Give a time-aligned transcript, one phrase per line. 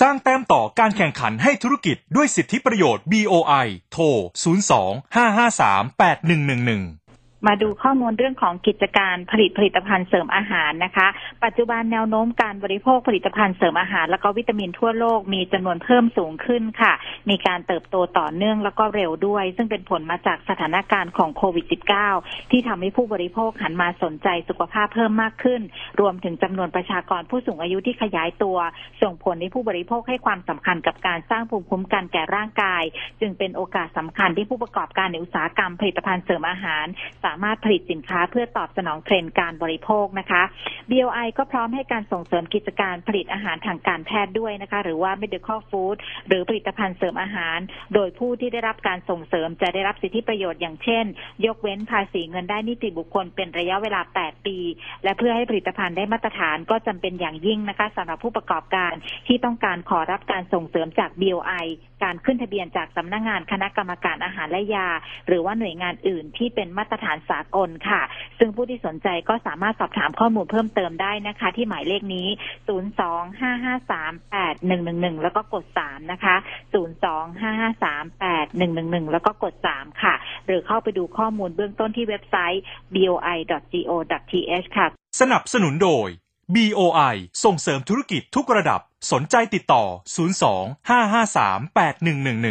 [0.00, 4.04] สร้างแต้มต่อการแข่งขันให้ธุรกิจด้วยสิทธิประโยชน์ BOI โทร
[4.74, 7.04] 02 553 8111
[7.46, 11.06] มาดูข้อมูลเรื่องของกิจการผลิตผลิตภัณฑ์เสริมอาหารนะคะ
[11.44, 16.92] ปัจจุบันแนวโน้มการบริโภคผลิตภัณฑ์เสริมอาหาร แล้วก็วิตามินทั่วโลกมีจำนวนเพิ่มสูงขึ้นค่ะ
[17.30, 21.66] มีการเติบโตต่อเนื่องแล้วก็เร็วด้วย ซึ่งเป็นผลมาจากสถานการณ์ของโควิด
[22.08, 25.60] -19 ที่ทำให้ผู้บริโภคหันมาสนใจสุขภาพเพิ่มมากขึ้น
[26.00, 28.58] รวมถึงจำนวนประชากรผู้สูงอายุที่ขยายตัว
[29.02, 32.82] ส่งผลให้ผู้บริโภคให้ความสำคัญกับการสร้างภูมิคุ้มกันแก่ร่างกาย
[33.20, 36.86] จึงเป็นโอกาสสำคัญที่ผู้ประกอบการในอุตสาหกรรมผลิตภัณฑ์เสริมอาหาร
[37.24, 40.42] สามารถผลิตสินค้าเพื่อตอบสนองเทรนด์การบริโภคนะคะ
[40.90, 45.96] BOI ก็พร้อมให้การส่งเสริมกิจการผลิตอาหารทางการแพทย์ด้วยนะคะ หรือว่า medical food
[46.28, 47.58] หรือผลิตภัณฑ์เสริมอาหาร
[47.94, 51.04] โดยผู้ที่ได้รับการส่งเสริมจะได้รับสิทธิประโยชน์อย่างเช่น
[51.46, 54.58] ยกเว้นภาษีเงินได้นิติบุคคลเป็นระยะเวลา 8 ปี
[55.04, 58.92] และเพื่อให้ผลิตภัณฑ์ได้มาตรฐานก็จำเป็นอย่างยิ่งนะคะสำหรับผู้ประกอบการ
[59.26, 61.66] ที่ต้องการขอรับการส่งเสริมจาก BOI
[62.04, 64.88] การขึ้นทะเบียนจากสำนักงงานคณะกรรมการอาหารและยา
[65.26, 68.02] หรือว่าหน่วยงานอื่นที่เป็นมาตรฐานสากลค่ะ
[68.38, 72.26] ซึ่งผู้ที่สนใจก็สามารถสอบถามข้อมูลเพิ่มเติมได้นะคะ ที่หมายเลขนี้
[72.68, 76.34] 025538111 แล้วก็กด 3 นะคะ
[76.74, 80.14] 025538111 แล้วก็กด 3 ค่ะ
[80.46, 82.62] หรือเข้าไปดูข้อมูลเบื้องต้นที่เว็บไซต์
[82.94, 84.86] boi.go.th ค่ะ
[85.20, 86.08] สนับสนุนโดย
[86.54, 88.80] BOI ส่งเสริมธุรกิจทุกระดับ
[89.12, 89.84] สนใจติดต่อ
[90.42, 92.46] 02 553 8111